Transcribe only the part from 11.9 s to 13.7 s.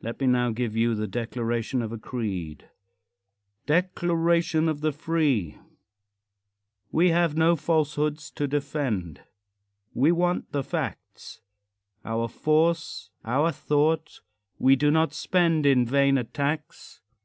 Our force, our